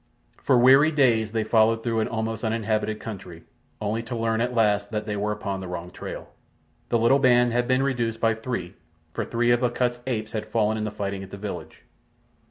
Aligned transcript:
For 0.41 0.57
weary 0.57 0.91
days 0.91 1.31
they 1.31 1.43
followed 1.43 1.83
through 1.83 1.99
an 1.99 2.07
almost 2.07 2.43
uninhabited 2.43 2.99
country, 2.99 3.43
only 3.79 4.01
to 4.01 4.15
learn 4.15 4.41
at 4.41 4.55
last 4.55 4.89
that 4.89 5.05
they 5.05 5.15
were 5.15 5.31
upon 5.31 5.59
the 5.61 5.67
wrong 5.67 5.91
trail. 5.91 6.31
The 6.89 6.97
little 6.97 7.19
band 7.19 7.53
had 7.53 7.67
been 7.67 7.83
reduced 7.83 8.19
by 8.19 8.33
three, 8.33 8.73
for 9.13 9.23
three 9.23 9.51
of 9.51 9.61
Akut's 9.63 9.99
apes 10.07 10.31
had 10.31 10.47
fallen 10.47 10.75
in 10.75 10.85
the 10.85 10.89
fighting 10.91 11.21
at 11.21 11.29
the 11.29 11.37
village. 11.37 11.83